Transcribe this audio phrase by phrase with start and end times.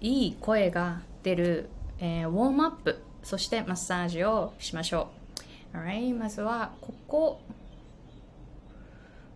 [0.00, 5.08] いい声が出る、えー、ウォームアップそしてマッサージをしましょ
[5.74, 5.76] う。
[5.76, 7.40] Alright まずはここ。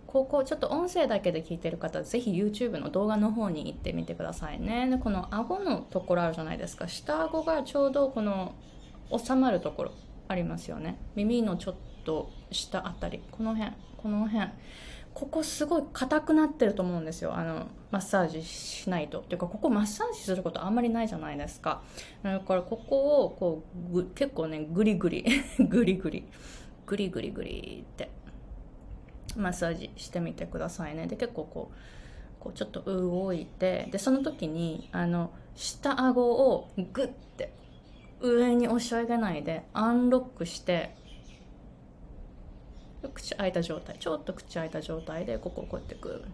[0.07, 4.87] ここちょっと音声だけで聞いてる方ぜひ YouTube の動画の方に行ってみてくださいね。
[4.89, 6.87] でこの顎のところあるじゃないですか。
[6.87, 8.55] 下顎がちょうどこの
[9.17, 9.93] 収まるところ
[10.29, 10.99] ありますよね。
[11.15, 11.75] 耳のちょっ
[12.05, 13.23] と下あたり。
[13.31, 13.73] この辺。
[13.97, 14.51] この辺。
[15.15, 17.35] ここすごい硬くなってると思うんですよ。
[17.35, 19.21] あのマッサージしないと。
[19.21, 21.83] っていうかここマッサージすることあんまりないじゃないですか。
[22.23, 25.25] だからここをこう結構ねグリグリ。
[25.69, 26.25] グリグリ。
[26.87, 28.11] グリグリグリって。
[29.37, 31.07] マッサージしてみてくださいね。
[31.07, 31.77] で結構こう
[32.41, 33.89] こうちょっと動いて。
[33.91, 37.53] でその時にあの下顎をグッて
[38.21, 40.95] 上に押し上げないでアンロックして
[43.09, 46.29] 口開いた状態ちょっと口開いた状態でここをこうやってグー。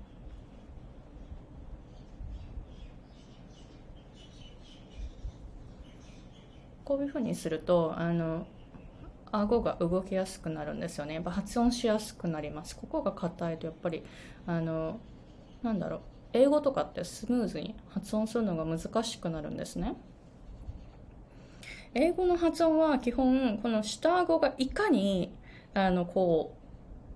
[6.85, 8.47] こういうふうにするとあの
[9.31, 11.15] 顎が動きやすくなるんですよね。
[11.15, 12.75] やっぱ発音しやすくなります。
[12.77, 14.03] ここが硬いとやっぱり
[14.47, 14.99] あの
[15.63, 16.01] なんだろう。
[16.33, 19.97] 英語とかってスムーズに発音するのが難しくなるんですね。
[21.95, 25.35] 英語の発音は基本この下顎がいかに
[25.75, 26.58] あのこう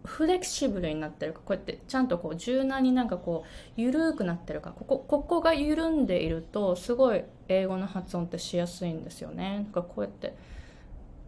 [0.04, 9.66] フレキシブルになってるかこうやってちゃんとこう柔軟になんかこう緩くなってるかここここが緩んでいるとすごい英語の発音ってしやすいんですよね。
[9.72, 10.34] だかこうやって。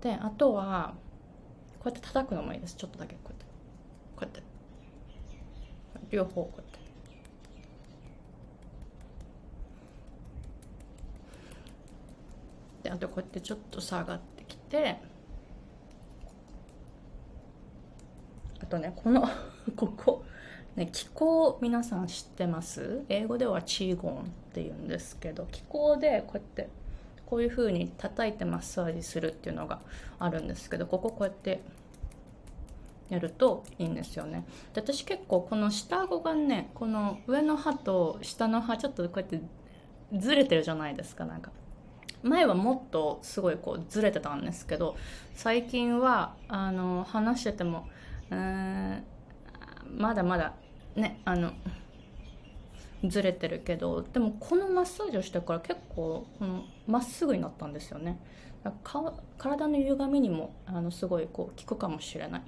[0.01, 0.95] であとは
[1.79, 2.75] こうやって叩くのもいいです。
[2.77, 3.15] ちょっとだけ。
[3.15, 3.45] こうやって
[4.17, 4.43] こうやって。
[6.11, 6.79] 両方こうやって。
[12.83, 14.99] であとこうやってちょっと下がってきて
[18.75, 19.29] とねこの
[19.77, 20.25] ここ。
[20.77, 23.05] ね気候皆さん知ってます？
[23.09, 26.69] 英語ではチーゴンって言うんですけど気候でこうやって
[27.27, 29.79] こういう風に叩いてマッサージするっていうのが
[30.19, 31.61] あるんですけどこここうやって
[33.09, 34.45] やるといいんですよね。
[34.73, 39.41] で私結構この下顎がねこの上の歯と下の歯ちょっとこうやって
[40.13, 41.53] ずれてるじゃないですかなんか。
[42.25, 44.97] 前はもっとすごいこうずれてたんですけど
[45.35, 47.87] 最近はあの話してても
[48.31, 49.05] うん。
[49.97, 50.55] まだまだ
[50.97, 51.53] ねあの
[53.05, 56.27] ずれてるけどでもこのマッサージをしてから結構
[56.87, 58.19] ま、っすぐになったんですよね。
[59.37, 62.43] 体の歪みにもあのすごいこう効くかもしれない。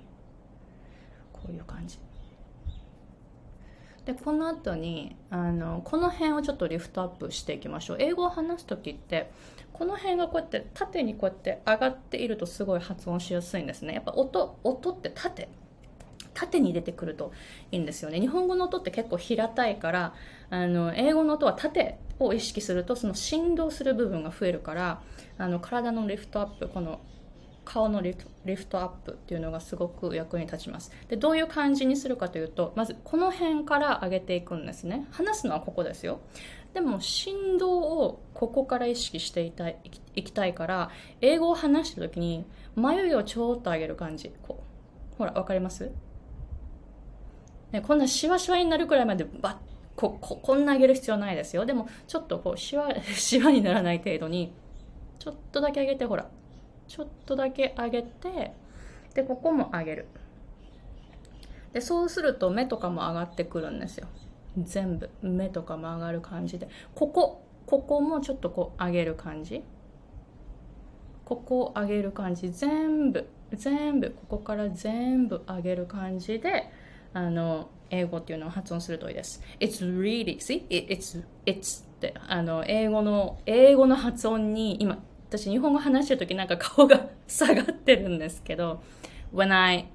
[1.32, 1.98] こういう感じ。
[4.06, 7.96] でこの後にあのこの辺をちょっとリフトアップしていきましょう。
[8.00, 9.30] 英語を話す時って
[9.72, 13.94] この辺がこうやって縦にこうやって上がっているとすごい発音しやすいんですね。
[13.94, 15.50] やっぱ音音って縦。
[16.36, 17.32] 縦に出てくると
[17.72, 18.20] いいんですよね。
[18.20, 20.14] 日本語の音って結構平たいから
[20.50, 25.00] あの英語の音は縦を意識するとその振動する部分が増えるから
[25.38, 27.00] あの体のリフトアップこの
[27.64, 28.14] 顔のリ
[28.54, 30.92] フトアップっていうのがすごく役に立ちます。
[31.08, 35.08] でどういう感じにするかというとまずこの辺から上げていくんですね。
[35.10, 36.20] 話すのはここですよ。
[36.74, 39.78] でも振動をここから意識していたい
[40.14, 40.90] いきたいから
[41.22, 42.44] 英語を話した時に
[42.76, 44.32] 眉毛をちょっと上げる感じ。
[44.46, 44.62] こ
[45.14, 45.90] うほら分かります？
[47.76, 49.56] ね、こんなシワシワになるくらいまでバッ
[49.96, 51.64] こここんな上げる必要ないですよ。
[51.64, 54.52] でもちょっとこうシワ シワにならない程度に
[55.18, 56.28] ちょっとだけ上げてほら
[56.86, 58.52] ちょっとだけ上げて
[59.14, 60.06] でここも上げる。
[61.72, 64.06] でそうすると目とかも上がってくるんですよ。
[64.58, 65.10] 全部。
[65.22, 66.68] 目とかも上がる感じで。
[66.94, 69.62] ここここもちょっとこう上げる感じ。
[71.24, 72.50] ここを上げる感じ。
[72.50, 73.26] 全部。
[73.52, 74.10] 全部。
[74.10, 76.70] ここから全部上げる感じで
[77.16, 79.40] あの英語っていうのを発音するといいです。
[79.58, 80.68] It's really, see?
[80.68, 88.82] It's, it's ってあの英語の英語の発音に今私日本語話してる時なんか顔が下がってるんですけど
[89.32, 89.88] When I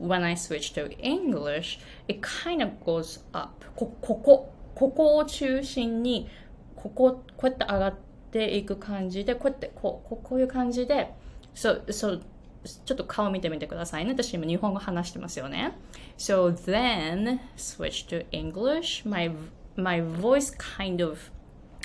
[0.00, 6.28] when I switch to English it kind of goes up こここここを中心に
[6.76, 7.94] こここうやって上がっ
[8.30, 11.12] ていく感じでこうやってこうこういう感じで
[11.56, 12.20] so, so
[12.66, 14.12] ちょっと顔見てみてくださいね。
[14.12, 15.72] 私今日本語話してますよね。
[16.18, 19.08] So then switch to English.
[19.08, 19.30] My,
[19.76, 21.18] my voice kind of,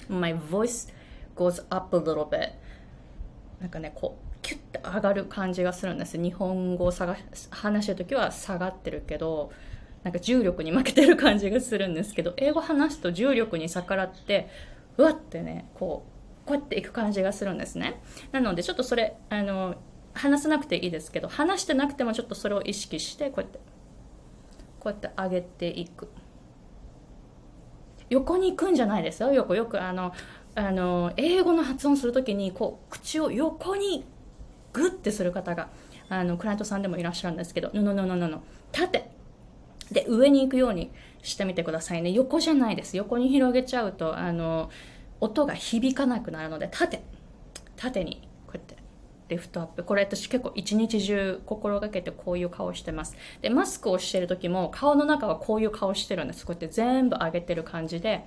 [0.09, 0.91] my voice
[1.35, 2.53] goes up a little bit.
[3.59, 6.17] なんかね、こう、キュッて上がる感じがするんです。
[6.17, 7.15] 日本語を探
[7.51, 9.51] 話してる時は下がってるけど、
[10.03, 14.49] なんか重力に負けてる感じがするんですけど、英語話すと重力に逆らって、
[14.97, 16.05] うわってね、こ
[16.45, 18.01] う、こうやっていく感じがするんですね。
[18.31, 19.75] なので、ちょっとそれ、あの、
[20.13, 23.59] 話さなくていいですけど話してなくてもちょっとそれを意識してこうやって
[24.79, 26.09] こうやって上げていく。
[28.09, 30.11] 横に行くんじゃないですよよくよくあの
[30.53, 34.03] あの英語の発音するときにこう口を横に
[34.73, 35.69] グッてする方が
[36.09, 38.43] あのクライアントさんでもいらっしゃるんですけど、のののののの
[38.73, 39.09] 縦
[39.91, 40.91] で上に行くように
[41.23, 42.11] してみてくださいね。
[42.11, 42.97] 横じゃないです。
[42.97, 44.69] 横に広げちゃうとあの
[45.21, 47.01] 音が響かなくなるので縦
[47.77, 48.27] 縦に。
[49.31, 49.83] リフトアップ。
[49.83, 53.15] これ私結構一日中心がけてこういう顔してます。
[53.41, 56.45] でマスクをしてる時も顔の中はこういう顔してるんです。
[56.45, 58.25] こうやって全部上げてる感じで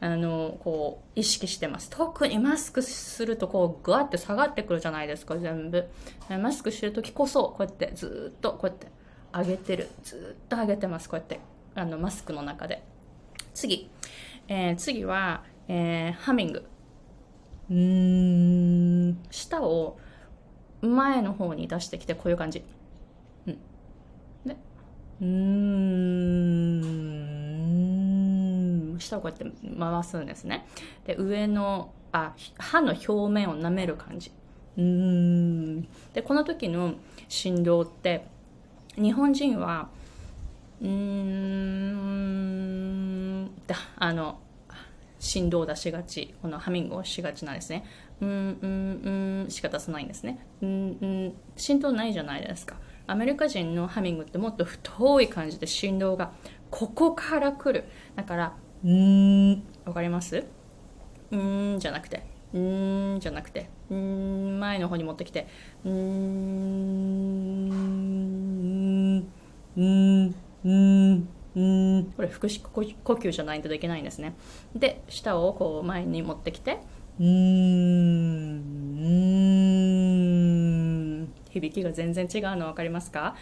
[0.00, 1.90] あのこう意識してます。
[1.90, 5.86] 特にマスクするとこうグワって下がってくるじゃないですか全部。
[6.40, 8.88] マスクしてる時こそこうやってずっとこうやって
[9.32, 9.88] 上げてる。
[10.02, 11.40] ずっと上げてますこうやって
[11.74, 12.82] あのマスクの中で。
[13.52, 13.90] 次、
[14.48, 16.68] えー、次は、えー、ハミング。
[17.70, 19.18] うーん。
[19.30, 19.98] 舌を
[20.82, 22.62] 前の方に出してきてこういう感じ。
[23.46, 23.58] うん。
[24.44, 24.56] で
[25.20, 25.26] うー
[28.94, 28.98] ん。
[28.98, 29.44] 舌をこうやって
[29.78, 30.66] 回すんですね。
[31.06, 34.30] で上のあ歯の表面を舐める感じ。
[34.76, 35.82] うーん。
[36.12, 36.94] でこの時の
[37.28, 38.26] 振動って
[38.96, 39.88] 日本人は
[40.80, 42.26] うーん。
[43.66, 44.38] だあの
[45.18, 46.34] 振動を出しがち。
[46.42, 47.84] このハミングをしがちなんですね。
[48.20, 48.32] うんう
[48.66, 50.46] んうんしか出さないんですね。
[50.62, 52.76] うんうん振動ないじゃないですか。
[53.06, 56.32] アメリカ人のハミングってもっと太い感じで振動が
[56.70, 57.84] ここから来る。
[58.14, 60.44] だからうんわかります？
[61.30, 62.24] うんじゃなくて。
[62.54, 63.68] うんじゃなくて。
[63.90, 65.46] うん前の方に持ってきて。
[65.84, 65.92] うん
[69.76, 70.34] うん
[70.64, 74.34] うんうんこれ腹式呼吸じゃないとできないんですね。
[74.74, 76.78] で舌をこう前に持ってきて。
[77.18, 78.66] うん。
[81.50, 83.34] 響きが全然違うの分かりますか？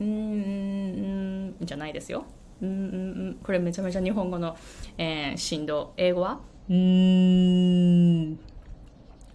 [0.00, 1.54] うん。
[1.60, 2.24] じゃないですよ。
[2.62, 3.38] うん。
[3.42, 4.56] これめちゃめちゃ日本語の、
[4.96, 5.92] えー、振動。
[5.98, 6.40] 英語は？
[6.70, 8.38] うん。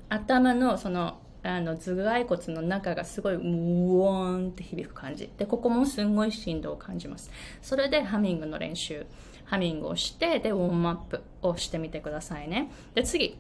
[0.09, 5.29] 頭のそのあの頭蓋骨の中がすごいうーんって響く感じ。
[5.37, 7.29] でここもすんごい振動を感じます。
[7.61, 9.05] それでハミングの練習。
[9.43, 12.71] ハミングをしてでウォームアップをしてみてくださいね。
[12.95, 13.37] で次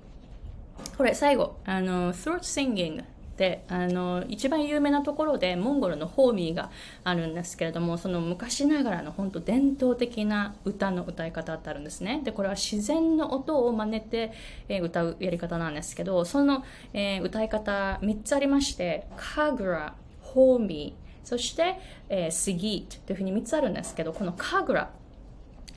[0.97, 1.57] これ最後。
[1.65, 3.03] あの throat singing
[3.37, 6.69] であの一番有名なところでモンゴルのホーミーが
[7.03, 12.21] あるんですけれどもその昔ながらの本当伝統的な歌の歌い方ってあるんですね。
[12.23, 14.31] でこれは自然の音を真似て、
[14.69, 16.63] えー、歌うやり方なんですけどその、
[16.93, 24.91] えー、歌い方3つありましてカグラホーミーそして、えー、スギートというふうに3つあるんですけどこのカグラ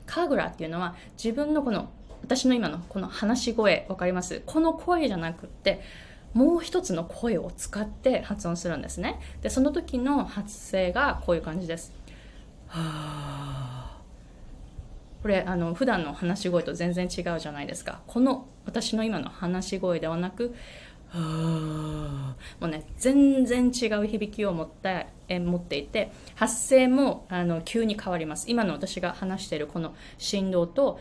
[0.05, 1.89] カグラっていうのは自分のこの
[2.21, 4.41] 私の今のこの話し声分かります？
[4.45, 5.81] この声じゃなくって
[6.33, 9.19] もう一つの声を使って発音するんですね。
[9.41, 11.93] でその時の発声がこういう感じです。
[15.21, 18.01] これあの普段の話し声と全然違うじゃないですか。
[18.07, 20.55] この私の今の話し声ではなく
[21.13, 28.51] もうね全然違う響きを持ったえ持っていて発声もあの急に変わります。
[28.51, 30.99] 今の私が話しているこの振動と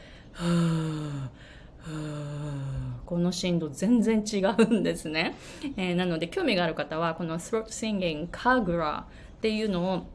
[3.07, 5.35] この振動全然違うんですね、
[5.77, 9.07] えー、なので興味がある方はこの throat singing カグラ
[9.39, 10.07] っていうのを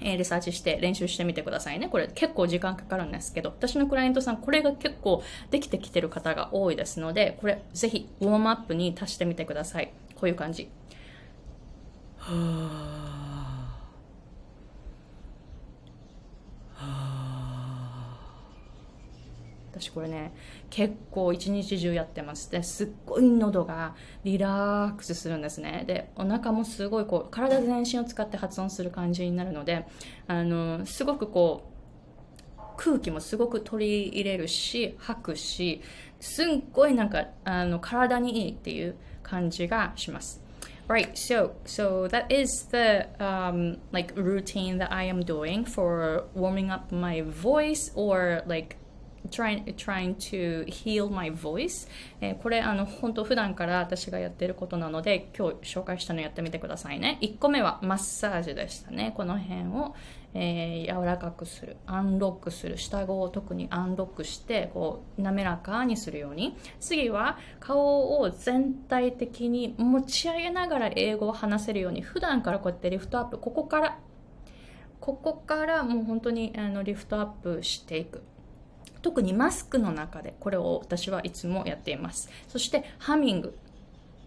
[0.00, 1.88] えリサーチして練習してみてくださいね。
[1.88, 9.92] これ結構時間かかるんですけど、私のクライアントさん、これが結構できてきてる方が多いですので、これぜひウォームアップに足してみてください。
[10.16, 10.68] こういう感じ。
[12.18, 13.03] はあ
[19.80, 20.32] 私これね
[20.70, 25.84] 結構一日中やってますですっごい喉がリラックスするんですね。
[25.86, 29.86] でお腹もすごいこう体全身を使って発音する感じになるので
[30.28, 31.70] あのすごくこ
[32.56, 35.80] う空気もすごく取り入れるし吐くし
[36.20, 40.44] すっごいなんかあの体にいいっていう感じがします。
[40.86, 46.92] Right, so so that is the um, like routine that I am doing for warming up
[46.92, 48.76] my voice or like
[49.30, 51.88] trying, trying to heal my voice、
[52.20, 57.18] えー、これあの本当普段から私がやってることなので今日紹介したのやってみてくださいね。
[57.22, 59.12] 1個目はマッサージでしたね。
[59.16, 59.94] この辺を、
[60.34, 61.76] えー、柔らかくする。
[61.86, 62.76] アンロックする。
[62.76, 66.56] 下顎を特にアンロックしてこう滑らかにするように。
[66.80, 72.02] 次は顔を全体的に持ち上げながら英語を話せるように。
[72.02, 73.38] 普段からこうやってリフトアップ。
[73.38, 73.98] ここから
[75.00, 78.22] ここからもう本当にあのリフトアップしていく。
[79.04, 82.30] 特にマスクの中でこれを私はいつもやっています。
[82.48, 83.54] そしてハミング。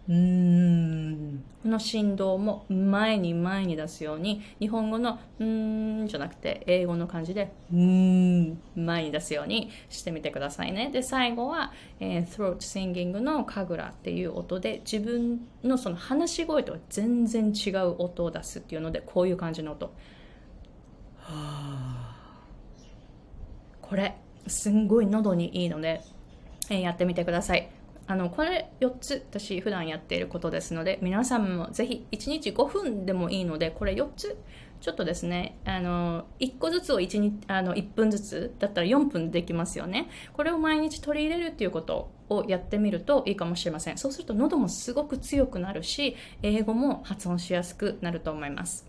[0.08, 1.42] うーん。
[1.64, 8.60] この振動も前に前に出すように日本語のうーんじゃなくて英語の感じでうーん。
[8.76, 10.90] 前に出すようにしてみてくださいね。
[10.92, 19.92] で最後は、えー、throat singing の神楽っていう音で自分のその話し声とは全然違う音を出すっていうのでこういう感じの音。
[23.82, 24.14] これ
[24.48, 26.02] すんごい喉にいいので、
[26.70, 27.70] えー、やってみてください。
[28.08, 34.38] あのこれ4つ私普段やっていることですので皆さんもぜひ1日5分でもいいのでこれ4つ
[34.80, 40.08] ちょっとですねあの1個ずつを 1, 日あの1分ずつだったら4分できますよね。
[40.32, 43.98] これを毎日取り入れるっていうことをやってみるといいかもしれません。
[43.98, 48.87] そうすると喉もすごく強くなるし英語も発音しやすくなると思います。